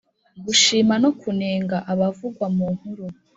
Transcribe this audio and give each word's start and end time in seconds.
-gushima 0.21 0.95
no 1.03 1.11
kunenga 1.21 1.77
abavugwa 1.91 2.45
mu 2.55 2.65
nkuru; 2.75 3.05